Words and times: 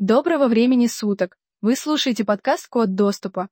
Доброго 0.00 0.48
времени 0.48 0.86
суток! 0.86 1.36
Вы 1.60 1.76
слушаете 1.76 2.24
подкаст 2.24 2.68
«Код 2.68 2.94
доступа». 2.94 3.50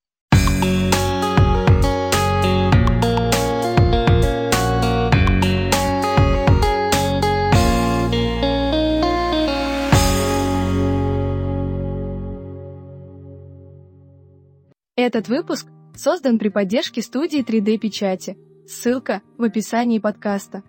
Этот 14.96 15.29
выпуск 15.29 15.67
создан 15.95 16.39
при 16.39 16.49
поддержке 16.49 17.03
студии 17.03 17.45
3D-печати. 17.45 18.39
Ссылка 18.67 19.21
в 19.37 19.43
описании 19.43 19.99
подкаста. 19.99 20.62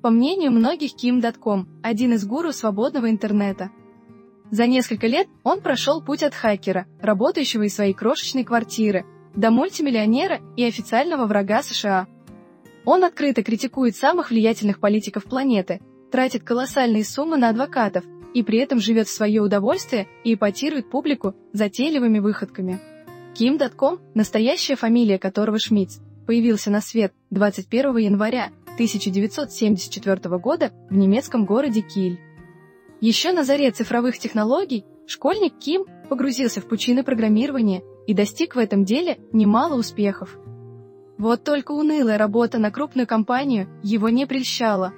По 0.00 0.10
мнению 0.10 0.52
многих, 0.52 0.92
Kim.com– 0.94 1.80
один 1.82 2.12
из 2.12 2.24
гуру 2.24 2.52
свободного 2.52 3.10
интернета. 3.10 3.72
За 4.50 4.66
несколько 4.66 5.06
лет 5.06 5.26
он 5.42 5.60
прошел 5.60 6.02
путь 6.02 6.22
от 6.22 6.34
хакера, 6.34 6.86
работающего 7.00 7.62
из 7.64 7.74
своей 7.74 7.94
крошечной 7.94 8.44
квартиры, 8.44 9.04
до 9.34 9.50
мультимиллионера 9.50 10.40
и 10.56 10.64
официального 10.64 11.26
врага 11.26 11.62
США. 11.62 12.06
Он 12.84 13.04
открыто 13.04 13.42
критикует 13.42 13.96
самых 13.96 14.30
влиятельных 14.30 14.78
политиков 14.78 15.24
планеты, 15.24 15.80
тратит 16.12 16.44
колоссальные 16.44 17.04
суммы 17.04 17.36
на 17.36 17.48
адвокатов 17.48 18.04
и 18.34 18.42
при 18.42 18.58
этом 18.58 18.78
живет 18.78 19.08
в 19.08 19.14
свое 19.14 19.40
удовольствие 19.40 20.06
и 20.22 20.34
эпатирует 20.34 20.90
публику 20.90 21.34
затейливыми 21.52 22.18
выходками. 22.18 22.80
Kim.com, 23.34 23.98
настоящая 24.14 24.76
фамилия 24.76 25.18
которого 25.18 25.58
Шмидц, 25.58 25.98
появился 26.26 26.70
на 26.70 26.80
свет 26.80 27.12
21 27.30 27.96
января 27.96 28.50
1974 28.74 30.38
года 30.38 30.72
в 30.90 30.94
немецком 30.94 31.44
городе 31.44 31.80
Киль. 31.80 32.20
Еще 33.06 33.32
на 33.32 33.44
заре 33.44 33.70
цифровых 33.70 34.18
технологий 34.18 34.86
школьник 35.06 35.58
Ким 35.58 35.84
погрузился 36.08 36.62
в 36.62 36.64
пучины 36.66 37.04
программирования 37.04 37.82
и 38.06 38.14
достиг 38.14 38.56
в 38.56 38.58
этом 38.58 38.86
деле 38.86 39.18
немало 39.30 39.74
успехов. 39.74 40.38
Вот 41.18 41.44
только 41.44 41.72
унылая 41.72 42.16
работа 42.16 42.56
на 42.56 42.70
крупную 42.70 43.06
компанию 43.06 43.68
его 43.82 44.08
не 44.08 44.26
прельщала. 44.26 44.94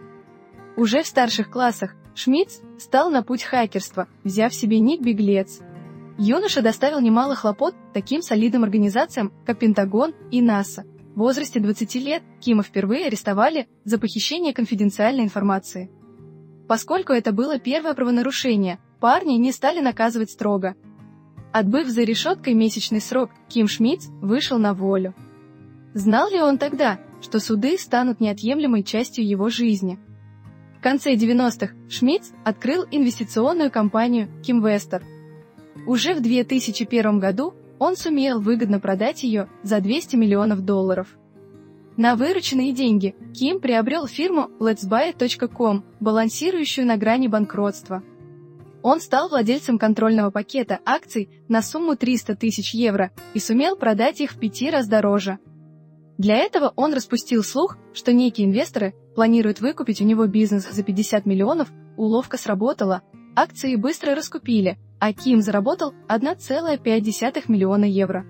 Уже 0.76 1.02
в 1.02 1.08
старших 1.08 1.50
классах 1.50 1.96
Шмидц 2.14 2.60
стал 2.78 3.10
на 3.10 3.24
путь 3.24 3.42
хакерства, 3.42 4.06
взяв 4.22 4.54
себе 4.54 4.78
ник 4.78 5.00
«Беглец». 5.00 5.58
Юноша 6.16 6.62
доставил 6.62 7.00
немало 7.00 7.34
хлопот 7.34 7.74
таким 7.92 8.22
солидным 8.22 8.62
организациям, 8.62 9.32
как 9.44 9.58
Пентагон 9.58 10.14
и 10.30 10.40
НАСА– 10.40 10.84
в 11.16 11.20
возрасте 11.20 11.60
20 11.60 11.94
лет 11.96 12.22
Кима 12.40 12.62
впервые 12.62 13.06
арестовали 13.06 13.66
за 13.84 13.98
похищение 13.98 14.52
конфиденциальной 14.52 15.24
информации. 15.24 15.90
Поскольку 16.68 17.12
это 17.12 17.32
было 17.32 17.58
первое 17.58 17.94
правонарушение, 17.94 18.78
парни 19.00 19.34
не 19.34 19.52
стали 19.52 19.80
наказывать 19.80 20.30
строго. 20.30 20.74
Отбыв 21.52 21.88
за 21.88 22.02
решеткой 22.02 22.54
месячный 22.54 23.00
срок, 23.00 23.30
Ким 23.48 23.68
Шмидц 23.68 24.06
вышел 24.20 24.58
на 24.58 24.74
волю. 24.74 25.14
Знал 25.94 26.28
ли 26.30 26.40
он 26.40 26.58
тогда, 26.58 26.98
что 27.22 27.38
суды 27.38 27.78
станут 27.78 28.20
неотъемлемой 28.20 28.82
частью 28.82 29.26
его 29.26 29.48
жизни? 29.48 29.98
В 30.78 30.82
конце 30.82 31.14
90-х 31.14 31.74
Шмидц 31.88 32.32
открыл 32.44 32.84
инвестиционную 32.90 33.70
компанию 33.70 34.28
Кимвестер. 34.42 35.02
Уже 35.86 36.14
в 36.14 36.20
2001 36.20 37.18
году 37.18 37.54
он 37.78 37.96
сумел 37.96 38.40
выгодно 38.40 38.80
продать 38.80 39.22
ее 39.22 39.48
за 39.62 39.80
200 39.80 40.16
миллионов 40.16 40.62
долларов. 40.62 41.16
На 41.96 42.14
вырученные 42.14 42.72
деньги 42.72 43.14
Ким 43.32 43.58
приобрел 43.58 44.06
фирму 44.06 44.50
letsbuy.com, 44.60 45.82
балансирующую 45.98 46.86
на 46.86 46.98
грани 46.98 47.26
банкротства. 47.26 48.02
Он 48.82 49.00
стал 49.00 49.30
владельцем 49.30 49.78
контрольного 49.78 50.30
пакета 50.30 50.78
акций 50.84 51.30
на 51.48 51.62
сумму 51.62 51.96
300 51.96 52.36
тысяч 52.36 52.74
евро 52.74 53.12
и 53.32 53.38
сумел 53.38 53.76
продать 53.76 54.20
их 54.20 54.32
в 54.32 54.38
пяти 54.38 54.70
раз 54.70 54.86
дороже. 54.88 55.38
Для 56.18 56.36
этого 56.36 56.72
он 56.76 56.92
распустил 56.92 57.42
слух, 57.42 57.78
что 57.94 58.12
некие 58.12 58.46
инвесторы 58.46 58.94
планируют 59.14 59.60
выкупить 59.60 60.02
у 60.02 60.04
него 60.04 60.26
бизнес 60.26 60.70
за 60.70 60.82
50 60.82 61.24
миллионов, 61.24 61.68
уловка 61.96 62.36
сработала, 62.36 63.02
акции 63.34 63.74
быстро 63.76 64.14
раскупили, 64.14 64.78
а 65.00 65.14
Ким 65.14 65.40
заработал 65.40 65.94
1,5 66.08 67.44
миллиона 67.48 67.84
евро. 67.86 68.26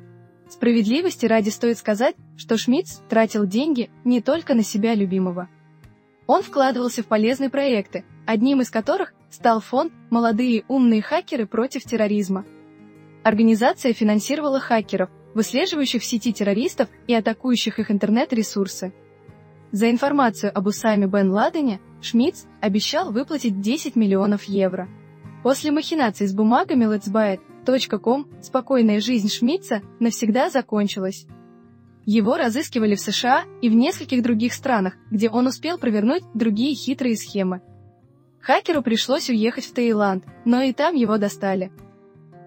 Справедливости 0.48 1.26
ради 1.26 1.48
стоит 1.48 1.78
сказать, 1.78 2.14
что 2.36 2.56
Шмидц 2.56 3.00
тратил 3.08 3.46
деньги 3.46 3.90
не 4.04 4.20
только 4.20 4.54
на 4.54 4.62
себя 4.62 4.94
любимого. 4.94 5.48
Он 6.26 6.42
вкладывался 6.42 7.02
в 7.02 7.06
полезные 7.06 7.50
проекты, 7.50 8.04
одним 8.26 8.60
из 8.60 8.70
которых 8.70 9.12
стал 9.30 9.60
фонд 9.60 9.92
«Молодые 10.10 10.64
умные 10.68 11.02
хакеры 11.02 11.46
против 11.46 11.84
терроризма». 11.84 12.44
Организация 13.24 13.92
финансировала 13.92 14.60
хакеров, 14.60 15.10
выслеживающих 15.34 16.02
в 16.02 16.04
сети 16.04 16.32
террористов 16.32 16.88
и 17.08 17.14
атакующих 17.14 17.80
их 17.80 17.90
интернет-ресурсы. 17.90 18.92
За 19.72 19.90
информацию 19.90 20.56
об 20.56 20.68
Усаме 20.68 21.06
бен 21.08 21.30
Ладене 21.30 21.80
Шмидц 22.00 22.44
обещал 22.60 23.10
выплатить 23.10 23.60
10 23.60 23.96
миллионов 23.96 24.44
евро. 24.44 24.88
После 25.42 25.72
махинаций 25.72 26.26
с 26.28 26.32
бумагами 26.32 26.86
letsbuy.com 27.66 28.43
спокойная 28.43 29.00
жизнь 29.00 29.28
Шмидца 29.28 29.82
навсегда 30.00 30.50
закончилась. 30.50 31.27
Его 32.04 32.37
разыскивали 32.37 32.94
в 32.94 33.00
США 33.00 33.44
и 33.60 33.69
в 33.69 33.75
нескольких 33.75 34.22
других 34.22 34.54
странах, 34.54 34.94
где 35.10 35.28
он 35.28 35.49
успел 35.49 35.76
провернуть 35.76 36.22
другие 36.34 36.75
хитрые 36.75 37.16
схемы. 37.16 37.62
Хакеру 38.41 38.82
пришлось 38.82 39.28
уехать 39.28 39.65
в 39.65 39.75
Таиланд, 39.75 40.25
но 40.44 40.62
и 40.62 40.72
там 40.72 40.94
его 40.94 41.19
достали. 41.19 41.72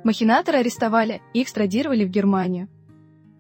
Махинаторы 0.06 0.60
арестовали 0.60 1.22
и 1.34 1.44
экстрадировали 1.44 2.06
в 2.06 2.10
Германию. 2.10 2.70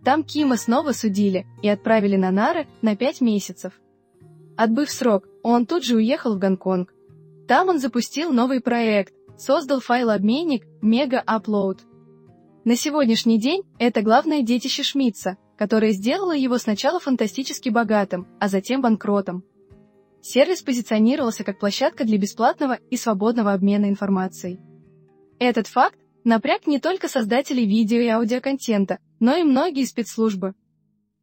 Там 0.03 0.23
Кима 0.23 0.57
снова 0.57 0.91
судили 0.91 1.45
и 1.61 1.69
отправили 1.69 2.17
на 2.17 2.31
нары 2.31 2.67
на 2.81 2.97
пять 2.97 3.21
месяцев. 3.21 3.79
Отбыв 4.57 4.89
срок, 4.89 5.25
он 5.41 5.65
тут 5.65 5.85
же 5.85 5.95
уехал 5.95 6.35
в 6.35 6.39
Гонконг. 6.39 6.93
Там 7.47 7.69
он 7.69 7.79
запустил 7.79 8.31
новый 8.33 8.59
проект, 8.59 9.13
создал 9.39 9.79
файлообменник 9.79 10.65
Mega 10.83 11.23
Upload. 11.25 11.79
На 12.65 12.75
сегодняшний 12.75 13.39
день 13.39 13.63
это 13.79 14.01
главное 14.01 14.41
детище 14.41 14.83
Шмидца, 14.83 15.37
которое 15.57 15.91
сделало 15.91 16.35
его 16.35 16.57
сначала 16.57 16.99
фантастически 16.99 17.69
богатым, 17.69 18.27
а 18.39 18.49
затем 18.49 18.81
банкротом. 18.81 19.43
Сервис 20.21 20.61
позиционировался 20.61 21.45
как 21.45 21.59
площадка 21.59 22.03
для 22.03 22.17
бесплатного 22.17 22.73
и 22.89 22.97
свободного 22.97 23.53
обмена 23.53 23.85
информацией. 23.85 24.59
Этот 25.39 25.67
факт 25.67 25.97
напряг 26.25 26.67
не 26.67 26.79
только 26.79 27.07
создателей 27.07 27.65
видео 27.65 27.99
и 27.99 28.07
аудиоконтента, 28.07 28.99
но 29.21 29.37
и 29.37 29.43
многие 29.43 29.85
спецслужбы. 29.85 30.53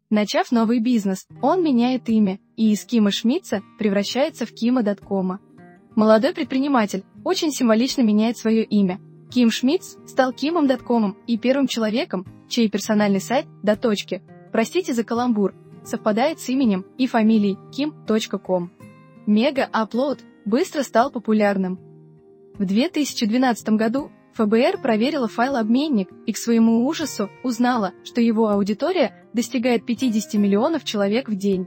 Начав 0.09 0.51
новый 0.53 0.81
бизнес, 0.81 1.27
он 1.43 1.63
меняет 1.63 2.09
имя 2.09 2.39
и 2.57 2.73
из 2.73 2.85
Кима 2.87 3.11
Шмидца 3.11 3.61
превращается 3.79 4.47
в 4.47 4.53
Кима 4.53 4.83
Даткома. 4.83 5.41
Молодой 5.97 6.35
предприниматель 6.35 7.05
очень 7.25 7.51
символично 7.51 8.03
меняет 8.03 8.37
свое 8.37 8.63
имя. 8.65 9.01
Ким 9.31 9.51
Шмидц 9.51 9.97
стал 10.07 10.35
Кимом 10.35 10.67
Даткомом 10.67 11.17
и 11.27 11.39
первым 11.39 11.67
человеком, 11.67 12.27
чей 12.49 12.69
персональный 12.69 13.21
сайт 13.21 13.47
до 13.63 13.77
точки, 13.77 14.23
простите 14.53 14.93
за 14.93 15.05
каламбур, 15.05 15.55
совпадает 15.85 16.39
с 16.39 16.51
именем 16.51 16.85
и 16.99 17.07
фамилией 17.07 17.57
kim.com. 17.73 18.71
Мега 19.27 19.71
Upload 19.73 20.21
быстро 20.45 20.83
стал 20.83 21.11
популярным. 21.11 21.81
В 22.59 22.67
2012 22.67 23.71
году 23.71 24.11
ФБР 24.35 24.83
проверила 24.83 25.29
файлообменник 25.29 26.11
и 26.27 26.33
к 26.33 26.37
своему 26.37 26.87
ужасу 26.87 27.31
узнала, 27.43 27.95
что 28.05 28.21
его 28.21 28.51
аудитория 28.51 29.15
достигает 29.33 29.87
50 29.87 30.35
миллионов 30.35 30.85
человек 30.85 31.31
в 31.31 31.35
день. 31.37 31.67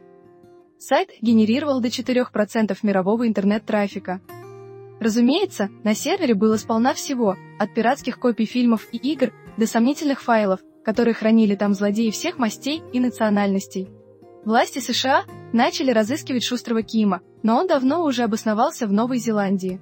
Сайт 0.81 1.09
генерировал 1.21 1.81
до 1.81 1.89
4% 1.89 2.77
мирового 2.83 3.27
интернет-трафика. 3.27 4.21
Разумеется, 5.01 5.67
на 5.83 5.93
сервере 5.93 6.35
было 6.35 6.55
сполна 6.55 6.93
всего, 6.93 7.35
от 7.59 7.73
пиратских 7.73 8.17
копий 8.17 8.45
фильмов 8.45 8.87
и 8.93 8.97
игр 8.97 9.33
до 9.57 9.67
сомнительных 9.67 10.21
файлов, 10.21 10.61
которые 10.85 11.13
хранили 11.13 11.55
там 11.55 11.73
злодеи 11.73 12.11
всех 12.11 12.37
мастей 12.37 12.81
и 12.93 13.01
национальностей. 13.01 13.89
Власти 14.45 14.79
США 14.79 15.25
начали 15.51 15.91
разыскивать 15.91 16.45
шустрого 16.45 16.81
Кима, 16.81 17.19
но 17.43 17.57
он 17.57 17.67
давно 17.67 18.05
уже 18.05 18.23
обосновался 18.23 18.87
в 18.87 18.93
Новой 18.93 19.17
Зеландии. 19.17 19.81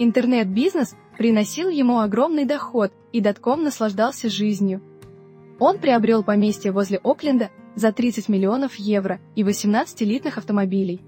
Интернет-бизнес 0.00 0.96
приносил 1.16 1.68
ему 1.68 2.00
огромный 2.00 2.44
доход, 2.44 2.92
и 3.12 3.20
Датком 3.20 3.62
наслаждался 3.62 4.28
жизнью. 4.28 4.82
Он 5.60 5.78
приобрел 5.78 6.24
поместье 6.24 6.72
возле 6.72 6.98
Окленда 7.04 7.50
за 7.78 7.92
30 7.92 8.28
миллионов 8.28 8.74
евро 8.74 9.20
и 9.36 9.44
18 9.44 10.02
элитных 10.02 10.36
автомобилей. 10.36 11.00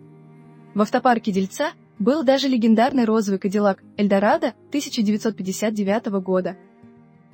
В 0.74 0.82
автопарке 0.82 1.32
Дельца 1.32 1.72
был 1.98 2.22
даже 2.22 2.46
легендарный 2.46 3.04
розовый 3.04 3.40
Кадиллак 3.40 3.82
Эльдорадо 3.96 4.54
1959 4.68 6.06
года. 6.22 6.56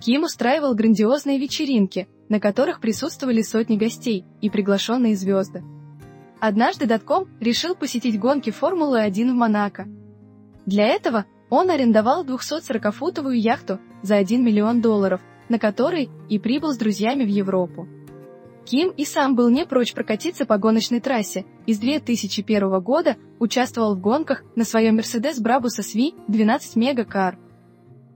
Ким 0.01 0.25
устраивал 0.25 0.75
грандиозные 0.75 1.39
вечеринки, 1.39 2.09
на 2.31 2.41
которых 2.41 2.81
присутствовали 2.81 3.43
сотни 3.43 3.77
гостей 3.77 4.25
и 4.41 4.49
приглашенные 4.49 5.15
звезды. 5.17 5.63
Однажды 6.41 6.87
Датком 6.87 7.29
решил 7.39 7.75
посетить 7.75 8.19
гонки 8.19 8.51
Формулы-1 8.51 9.33
в 9.33 9.35
Монако. 9.35 9.87
Для 10.65 10.87
этого 10.87 11.27
Он 11.51 11.71
арендовал 11.71 12.25
240-футовую 12.25 13.37
яхту 13.37 13.81
за 14.03 14.17
1 14.17 14.43
миллион 14.43 14.81
долларов, 14.81 15.21
на 15.49 15.59
которой 15.59 16.09
и 16.29 16.39
прибыл 16.39 16.73
с 16.73 16.77
друзьями 16.77 17.25
в 17.25 17.29
Европу. 17.29 17.87
Ким 18.67 18.91
и 18.91 19.05
сам 19.05 19.37
был 19.37 19.49
не 19.49 19.65
прочь 19.65 19.95
прокатиться 19.95 20.45
по 20.45 20.59
гоночной 20.59 20.99
трассе 20.99 21.47
и 21.67 21.73
с 21.73 21.79
2001 21.79 22.81
года 22.81 23.17
участвовал 23.39 23.95
в 23.95 24.01
гонках 24.01 24.43
на 24.57 24.65
своем 24.65 24.99
Mercedes 24.99 25.41
Brabus 25.41 25.79
SV 25.79 26.15
12 26.27 26.75
Мегакар. 26.75 27.39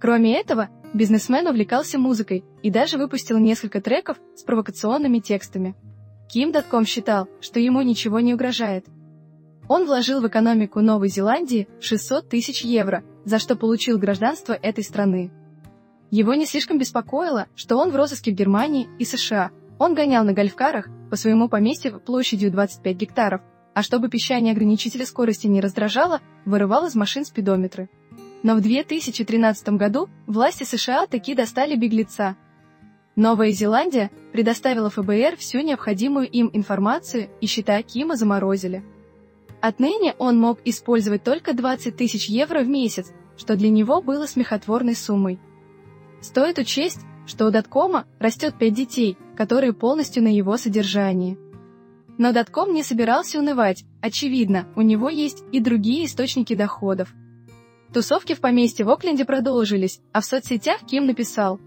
Кроме 0.00 0.36
этого, 0.36 0.68
бизнесмен 0.92 1.46
увлекался 1.46 2.00
музыкой 2.00 2.44
и 2.64 2.70
даже 2.70 2.98
выпустил 2.98 3.38
несколько 3.38 3.80
треков 3.80 4.18
с 4.34 4.42
провокационными 4.42 5.20
текстами. 5.20 5.76
Ким.com 6.28 6.84
считал, 6.84 7.28
что 7.40 7.60
ему 7.60 7.82
ничего 7.82 8.18
не 8.18 8.34
угрожает. 8.34 8.86
Он 9.68 9.86
вложил 9.86 10.20
в 10.20 10.26
экономику 10.26 10.80
Новой 10.80 11.10
Зеландии 11.10 11.68
600 11.78 12.28
тысяч 12.28 12.62
евро, 12.64 13.04
за 13.24 13.38
что 13.38 13.54
получил 13.54 13.98
гражданство 13.98 14.54
этой 14.54 14.82
страны. 14.82 15.30
Его 16.10 16.34
не 16.34 16.44
слишком 16.44 16.76
беспокоило, 16.76 17.46
что 17.54 17.76
он 17.76 17.90
в 17.90 17.96
розыске 17.96 18.32
в 18.32 18.34
Германии 18.34 18.88
и 18.98 19.04
США– 19.04 19.52
он 19.80 19.94
гонял 19.94 20.24
на 20.24 20.34
гольфкарах 20.34 20.90
по 21.08 21.16
своему 21.16 21.48
поместью 21.48 22.00
площадью 22.00 22.52
25 22.52 22.96
гектаров, 22.96 23.40
а 23.72 23.82
чтобы 23.82 24.10
пищание 24.10 24.52
ограничителя 24.52 25.06
скорости 25.06 25.46
не 25.46 25.62
раздражало, 25.62 26.20
вырывал 26.44 26.86
из 26.86 26.94
машин 26.94 27.24
спидометры. 27.24 27.88
Но 28.42 28.56
в 28.56 28.60
2013 28.60 29.70
году 29.70 30.10
власти 30.26 30.64
США 30.64 31.06
таки 31.06 31.34
достали 31.34 31.76
беглеца. 31.76 32.36
Новая 33.16 33.52
Зеландия 33.52 34.10
предоставила 34.32 34.90
ФБР 34.90 35.36
всю 35.38 35.60
необходимую 35.60 36.28
им 36.28 36.50
информацию 36.52 37.30
и 37.40 37.46
счета 37.46 37.82
Кима 37.82 38.16
заморозили. 38.16 38.84
Отныне 39.62 40.14
он 40.18 40.38
мог 40.38 40.58
использовать 40.66 41.24
только 41.24 41.54
20 41.54 41.96
тысяч 41.96 42.28
евро 42.28 42.60
в 42.60 42.68
месяц, 42.68 43.12
что 43.38 43.56
для 43.56 43.70
него 43.70 44.02
было 44.02 44.26
смехотворной 44.26 44.94
суммой. 44.94 45.38
Стоит 46.20 46.58
учесть, 46.58 47.00
что 47.30 47.46
у 47.46 47.50
Даткома 47.50 48.06
растет 48.18 48.56
пять 48.58 48.74
детей, 48.74 49.16
которые 49.36 49.72
полностью 49.72 50.22
на 50.22 50.34
его 50.34 50.56
содержании. 50.56 51.38
Но 52.18 52.32
Датком 52.32 52.74
не 52.74 52.82
собирался 52.82 53.38
унывать, 53.38 53.84
очевидно, 54.02 54.66
у 54.74 54.82
него 54.82 55.08
есть 55.08 55.44
и 55.52 55.60
другие 55.60 56.06
источники 56.06 56.54
доходов. 56.54 57.14
Тусовки 57.94 58.34
в 58.34 58.40
поместье 58.40 58.84
в 58.84 58.90
Окленде 58.90 59.24
продолжились, 59.24 60.00
а 60.12 60.20
в 60.20 60.24
соцсетях 60.24 60.80
Ким 60.84 61.06
написал. 61.06 61.60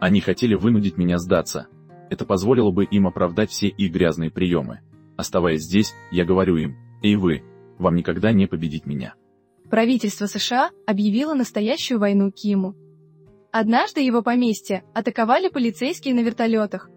Они 0.00 0.20
хотели 0.20 0.54
вынудить 0.54 0.98
меня 0.98 1.18
сдаться. 1.18 1.66
Это 2.10 2.26
позволило 2.26 2.70
бы 2.70 2.84
им 2.84 3.06
оправдать 3.06 3.50
все 3.50 3.68
их 3.68 3.92
грязные 3.92 4.30
приемы. 4.30 4.80
Оставаясь 5.16 5.62
здесь, 5.62 5.94
я 6.10 6.26
говорю 6.26 6.56
им, 6.58 6.76
«Эй 7.02 7.16
вы, 7.16 7.42
вам 7.78 7.96
никогда 7.96 8.32
не 8.32 8.46
победить 8.46 8.84
меня». 8.84 9.14
Правительство 9.70 10.26
США 10.26 10.70
объявило 10.86 11.32
настоящую 11.32 11.98
войну 11.98 12.30
Киму. 12.30 12.76
Однажды 13.58 14.02
его 14.02 14.20
поместье 14.20 14.84
атаковали 14.92 15.48
полицейские 15.48 16.12
на 16.12 16.20
вертолетах. 16.20 16.90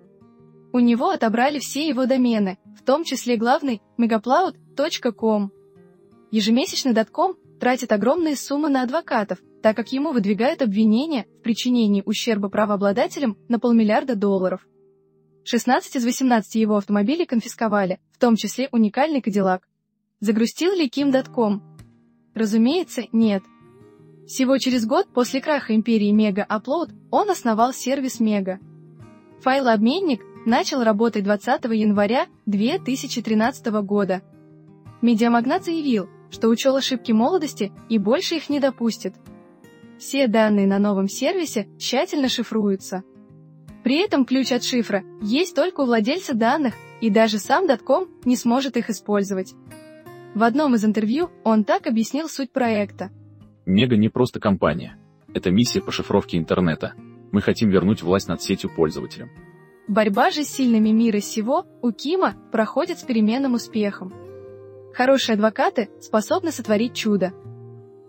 У 0.74 0.80
него 0.80 1.08
отобрали 1.08 1.58
все 1.60 1.88
его 1.88 2.06
домены, 2.06 2.58
в 2.78 2.84
том 2.84 3.06
числе 3.06 3.38
главный 3.38 3.82
megaploud.com. 3.98 5.52
Ежемесячно 6.32 6.92
Датком 6.92 7.38
тратит 7.62 7.94
огромные 7.94 8.36
суммы 8.36 8.68
на 8.68 8.82
адвокатов, 8.82 9.40
так 9.64 9.78
как 9.78 9.94
ему 9.94 10.12
выдвигают 10.12 10.62
обвинения 10.62 11.28
в 11.40 11.44
причинении 11.44 12.04
ущерба 12.06 12.50
правообладателям 12.50 13.38
на 13.48 13.58
полмиллиарда 13.58 14.16
долларов. 14.18 14.68
16 15.46 15.96
из 15.96 16.04
18 16.04 16.56
его 16.56 16.76
автомобилей 16.76 17.26
конфисковали, 17.26 18.02
в 18.12 18.18
том 18.18 18.36
числе 18.36 18.68
уникальный 18.74 19.22
Кадиллак. 19.22 19.66
Загрустил 20.20 20.74
ли 20.74 20.90
Ким 20.90 21.12
Датком? 21.12 21.64
Разумеется, 22.36 23.04
нет. 23.14 23.44
Всего 24.30 24.60
через 24.60 24.86
год 24.86 25.08
после 25.12 25.42
краха 25.42 25.74
империи 25.74 26.14
Mega 26.14 26.46
Upload 26.48 26.92
он 27.10 27.32
основал 27.32 27.74
сервис 27.74 28.22
Mega. 28.22 28.60
Файлообменник 29.42 30.22
начал 30.46 30.84
работать 30.84 31.24
20 31.24 31.64
января 31.74 32.28
2013 32.46 33.66
года. 33.82 34.22
Медиамагнат 35.02 35.66
заявил, 35.66 36.08
что 36.30 36.50
учел 36.50 36.76
ошибки 36.76 37.12
молодости 37.12 37.72
и 37.90 37.98
больше 37.98 38.36
их 38.36 38.50
не 38.50 38.60
допустит. 38.60 39.16
Все 39.98 40.28
данные 40.28 40.68
на 40.68 40.78
новом 40.78 41.08
сервисе 41.08 41.68
тщательно 41.80 42.30
шифруются. 42.30 43.02
При 43.84 43.98
этом 43.98 44.26
ключ 44.26 44.52
от 44.52 44.64
шифра 44.64 45.04
есть 45.24 45.56
только 45.56 45.82
у 45.82 45.86
владельца 45.86 46.36
данных, 46.36 46.76
и 47.02 47.10
даже 47.10 47.40
сам 47.40 47.66
Датком 47.66 48.08
не 48.26 48.36
сможет 48.36 48.78
их 48.78 48.92
использовать. 48.92 49.56
В 50.36 50.44
одном 50.44 50.76
из 50.76 50.86
интервью 50.86 51.32
он 51.44 51.64
так 51.64 51.88
объяснил 51.88 52.30
суть 52.30 52.52
проекта– 52.52 53.10
Мега 53.70 53.98
не 53.98 54.10
просто 54.10 54.40
компания. 54.40 54.98
Это 55.32 55.52
миссия 55.52 55.80
по 55.80 55.92
шифровке 55.92 56.40
интернета. 56.40 56.96
Мы 57.32 57.40
хотим 57.40 57.70
вернуть 57.70 58.02
власть 58.02 58.28
над 58.28 58.42
сетью 58.42 58.72
пользователям. 58.76 59.30
Борьба 59.88 60.32
же 60.32 60.44
с 60.44 60.50
сильными 60.50 60.90
мира 60.90 61.20
сего 61.20 61.68
у 61.84 61.92
Кима 61.92 62.34
проходит 62.52 62.98
с 62.98 63.04
переменным 63.04 63.54
успехом. 63.54 64.12
Хорошие 64.96 65.36
адвокаты 65.36 65.90
способны 66.02 66.52
сотворить 66.52 66.96
чудо. 66.96 67.32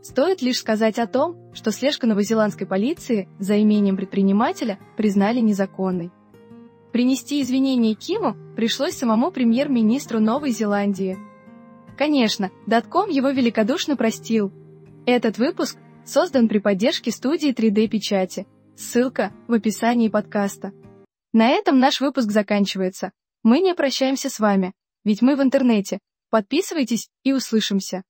Стоит 0.00 0.40
лишь 0.40 0.60
сказать 0.60 0.98
о 0.98 1.06
том, 1.06 1.36
что 1.52 1.72
слежка 1.72 2.06
новозеландской 2.06 2.66
полиции 2.66 3.28
за 3.38 3.60
имением 3.60 3.98
предпринимателя 3.98 4.78
признали 4.96 5.40
незаконной. 5.40 6.10
Принести 6.90 7.42
извинения 7.42 7.92
Киму 7.92 8.34
пришлось 8.56 8.94
самому 8.94 9.30
премьер-министру 9.30 10.20
Новой 10.20 10.52
Зеландии. 10.52 11.18
Конечно, 11.98 12.50
Датком 12.66 13.10
его 13.10 13.28
великодушно 13.28 13.94
простил, 13.94 14.54
этот 15.06 15.38
выпуск 15.38 15.78
создан 16.04 16.48
при 16.48 16.58
поддержке 16.58 17.10
студии 17.10 17.52
3D-печати. 17.52 18.46
Ссылка 18.76 19.32
в 19.48 19.52
описании 19.52 20.08
подкаста. 20.08 20.72
На 21.32 21.48
этом 21.50 21.78
наш 21.78 22.00
выпуск 22.00 22.30
заканчивается. 22.30 23.12
Мы 23.42 23.60
не 23.60 23.74
прощаемся 23.74 24.28
с 24.28 24.40
вами, 24.40 24.72
ведь 25.04 25.22
мы 25.22 25.36
в 25.36 25.42
интернете. 25.42 25.98
Подписывайтесь 26.30 27.08
и 27.22 27.32
услышимся. 27.32 28.02